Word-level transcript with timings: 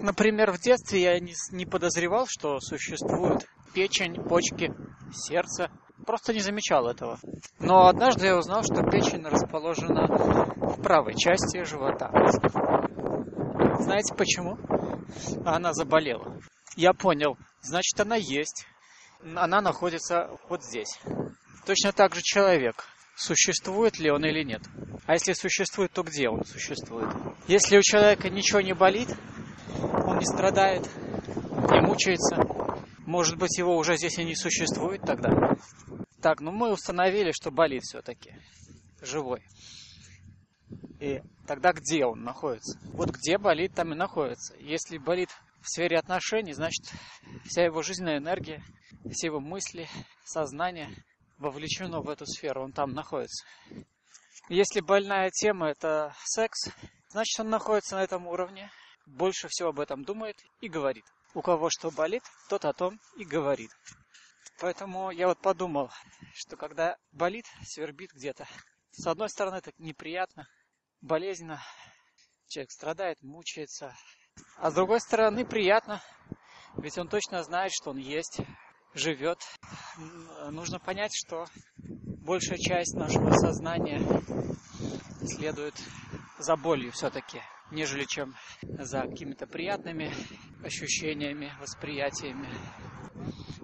Например, 0.00 0.52
в 0.52 0.60
детстве 0.60 1.02
я 1.02 1.20
не, 1.20 1.34
не 1.50 1.66
подозревал, 1.66 2.26
что 2.28 2.60
существует 2.60 3.48
печень, 3.74 4.14
почки, 4.14 4.72
сердце. 5.12 5.70
Просто 6.06 6.32
не 6.32 6.40
замечал 6.40 6.88
этого. 6.88 7.18
Но 7.58 7.88
однажды 7.88 8.26
я 8.26 8.38
узнал, 8.38 8.62
что 8.62 8.82
печень 8.88 9.24
расположена 9.26 10.06
в 10.06 10.80
правой 10.82 11.14
части 11.16 11.64
живота. 11.64 12.10
Знаете 13.80 14.14
почему? 14.14 14.56
Она 15.44 15.72
заболела. 15.72 16.40
Я 16.76 16.92
понял. 16.92 17.36
Значит, 17.60 17.98
она 18.00 18.16
есть. 18.16 18.66
Она 19.34 19.60
находится 19.60 20.30
вот 20.48 20.62
здесь. 20.62 21.00
Точно 21.66 21.92
так 21.92 22.14
же 22.14 22.22
человек. 22.22 22.84
Существует 23.16 23.98
ли 23.98 24.12
он 24.12 24.24
или 24.24 24.44
нет? 24.44 24.62
А 25.06 25.14
если 25.14 25.32
существует, 25.32 25.90
то 25.92 26.04
где 26.04 26.28
он 26.28 26.44
существует? 26.44 27.08
Если 27.48 27.76
у 27.76 27.82
человека 27.82 28.30
ничего 28.30 28.60
не 28.60 28.74
болит, 28.74 29.08
не 30.18 30.26
страдает, 30.26 30.88
не 31.70 31.80
мучается, 31.80 32.36
может 33.06 33.38
быть, 33.38 33.56
его 33.58 33.76
уже 33.76 33.96
здесь 33.96 34.18
и 34.18 34.24
не 34.24 34.34
существует 34.34 35.02
тогда. 35.02 35.30
Так, 36.20 36.40
ну 36.40 36.50
мы 36.50 36.72
установили, 36.72 37.32
что 37.32 37.50
болит 37.50 37.82
все-таки. 37.84 38.34
Живой. 39.00 39.42
И 41.00 41.22
тогда 41.46 41.72
где 41.72 42.04
он 42.04 42.22
находится? 42.22 42.78
Вот 42.92 43.10
где 43.10 43.38
болит, 43.38 43.74
там 43.74 43.92
и 43.92 43.96
находится. 43.96 44.56
Если 44.58 44.98
болит 44.98 45.30
в 45.60 45.68
сфере 45.68 45.96
отношений, 45.96 46.52
значит, 46.52 46.84
вся 47.44 47.64
его 47.64 47.82
жизненная 47.82 48.18
энергия, 48.18 48.62
все 49.10 49.28
его 49.28 49.40
мысли, 49.40 49.88
сознание 50.24 50.90
вовлечено 51.38 52.00
в 52.00 52.08
эту 52.08 52.26
сферу, 52.26 52.64
он 52.64 52.72
там 52.72 52.90
находится. 52.90 53.46
Если 54.48 54.80
больная 54.80 55.30
тема 55.30 55.68
это 55.68 56.12
секс, 56.24 56.70
значит 57.10 57.38
он 57.38 57.50
находится 57.50 57.96
на 57.96 58.02
этом 58.02 58.26
уровне, 58.26 58.70
больше 59.08 59.48
всего 59.48 59.70
об 59.70 59.80
этом 59.80 60.04
думает 60.04 60.36
и 60.60 60.68
говорит. 60.68 61.04
У 61.34 61.42
кого 61.42 61.70
что 61.70 61.90
болит, 61.90 62.22
тот 62.48 62.64
о 62.64 62.72
том 62.72 63.00
и 63.16 63.24
говорит. 63.24 63.70
Поэтому 64.60 65.10
я 65.10 65.28
вот 65.28 65.40
подумал, 65.40 65.90
что 66.34 66.56
когда 66.56 66.96
болит, 67.12 67.46
свербит 67.64 68.12
где-то, 68.12 68.46
с 68.90 69.06
одной 69.06 69.28
стороны 69.28 69.56
это 69.56 69.72
неприятно, 69.78 70.48
болезненно, 71.00 71.62
человек 72.48 72.70
страдает, 72.70 73.22
мучается, 73.22 73.94
а 74.56 74.70
с 74.70 74.74
другой 74.74 75.00
стороны 75.00 75.44
приятно, 75.44 76.02
ведь 76.76 76.98
он 76.98 77.08
точно 77.08 77.42
знает, 77.44 77.72
что 77.72 77.90
он 77.90 77.98
есть, 77.98 78.40
живет. 78.94 79.38
Нужно 80.50 80.80
понять, 80.80 81.12
что 81.14 81.46
большая 81.76 82.58
часть 82.58 82.94
нашего 82.94 83.30
сознания 83.32 84.00
следует 85.24 85.74
за 86.38 86.56
болью 86.56 86.90
все-таки, 86.92 87.40
нежели 87.70 88.04
чем 88.04 88.34
за 88.62 89.02
какими-то 89.02 89.46
приятными 89.46 90.12
ощущениями, 90.62 91.52
восприятиями. 91.60 92.48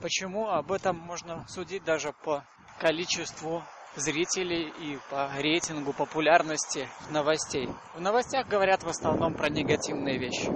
Почему? 0.00 0.48
Об 0.48 0.72
этом 0.72 0.96
можно 0.98 1.46
судить 1.48 1.84
даже 1.84 2.12
по 2.24 2.44
количеству 2.78 3.62
зрителей 3.96 4.68
и 4.80 4.98
по 5.10 5.30
рейтингу 5.38 5.92
популярности 5.92 6.88
новостей. 7.10 7.68
В 7.94 8.00
новостях 8.00 8.46
говорят 8.46 8.82
в 8.82 8.88
основном 8.88 9.34
про 9.34 9.48
негативные 9.48 10.18
вещи. 10.18 10.50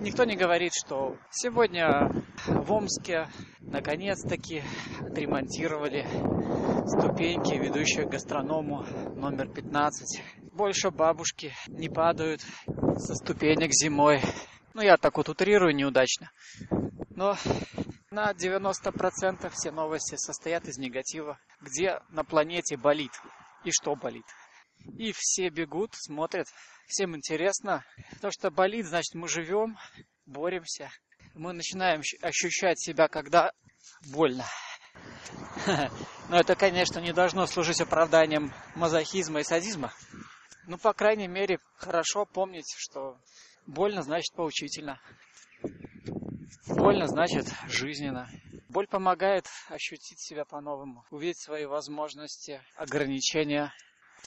Никто 0.00 0.24
не 0.24 0.36
говорит, 0.36 0.72
что 0.74 1.16
сегодня 1.30 2.10
в 2.46 2.72
Омске 2.72 3.28
наконец-таки 3.60 4.62
отремонтировали 5.00 6.06
ступеньки, 6.86 7.54
ведущие 7.54 8.06
к 8.06 8.10
гастроному 8.10 8.84
номер 9.16 9.48
15. 9.48 10.22
Больше 10.58 10.90
бабушки 10.90 11.54
не 11.68 11.88
падают 11.88 12.42
со 12.96 13.14
ступенек 13.14 13.70
зимой. 13.72 14.20
Ну, 14.74 14.82
я 14.82 14.96
так 14.96 15.16
вот 15.16 15.28
утрирую 15.28 15.72
неудачно. 15.72 16.32
Но 17.10 17.36
на 18.10 18.32
90% 18.32 19.52
все 19.54 19.70
новости 19.70 20.16
состоят 20.16 20.66
из 20.66 20.76
негатива. 20.76 21.38
Где 21.60 22.00
на 22.08 22.24
планете 22.24 22.76
болит 22.76 23.12
и 23.62 23.70
что 23.70 23.94
болит. 23.94 24.24
И 24.98 25.12
все 25.14 25.48
бегут, 25.48 25.90
смотрят. 25.94 26.48
Всем 26.88 27.14
интересно. 27.14 27.84
То, 28.20 28.32
что 28.32 28.50
болит, 28.50 28.86
значит 28.86 29.14
мы 29.14 29.28
живем, 29.28 29.78
боремся. 30.26 30.90
Мы 31.34 31.52
начинаем 31.52 32.02
ощущать 32.20 32.80
себя, 32.80 33.06
когда 33.06 33.52
больно. 34.12 34.44
Но 36.28 36.36
это, 36.36 36.56
конечно, 36.56 36.98
не 36.98 37.12
должно 37.12 37.46
служить 37.46 37.80
оправданием 37.80 38.52
мазохизма 38.74 39.38
и 39.38 39.44
садизма. 39.44 39.92
Ну, 40.68 40.76
по 40.76 40.92
крайней 40.92 41.28
мере, 41.28 41.60
хорошо 41.76 42.26
помнить, 42.26 42.74
что 42.76 43.16
больно 43.66 44.02
значит 44.02 44.34
поучительно. 44.34 45.00
Больно 46.66 47.06
значит 47.06 47.46
жизненно. 47.68 48.28
Боль 48.68 48.86
помогает 48.86 49.46
ощутить 49.70 50.20
себя 50.20 50.44
по-новому, 50.44 51.06
увидеть 51.10 51.40
свои 51.40 51.64
возможности, 51.64 52.60
ограничения, 52.76 53.72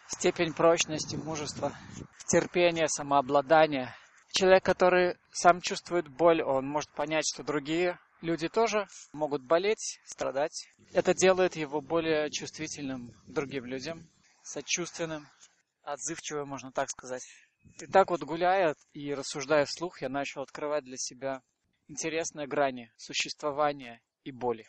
степень 0.08 0.52
прочности, 0.52 1.16
мужества, 1.16 1.78
терпения, 2.26 2.88
самообладания. 2.88 3.96
Человек, 4.32 4.66
который 4.66 5.18
сам 5.32 5.62
чувствует 5.62 6.08
боль, 6.08 6.42
он 6.42 6.68
может 6.68 6.90
понять, 6.90 7.26
что 7.32 7.44
другие 7.44 8.00
люди 8.22 8.50
тоже 8.50 8.88
могут 9.14 9.44
болеть, 9.44 10.00
страдать. 10.06 10.68
Это 10.92 11.14
делает 11.14 11.56
его 11.56 11.82
более 11.82 12.32
чувствительным 12.32 13.14
другим 13.28 13.66
людям, 13.66 14.10
сочувственным, 14.42 15.28
отзывчивым, 15.84 16.50
можно 16.50 16.72
так 16.72 16.90
сказать. 16.90 17.24
И 17.80 17.86
так 17.88 18.10
вот 18.10 18.24
гуляя 18.24 18.76
и 18.94 19.14
рассуждая 19.14 19.66
вслух, 19.66 20.02
я 20.02 20.10
начал 20.10 20.42
открывать 20.42 20.84
для 20.84 20.98
себя 20.98 21.42
интересные 21.88 22.48
грани 22.48 22.92
существования 22.98 24.02
и 24.24 24.32
боли. 24.32 24.66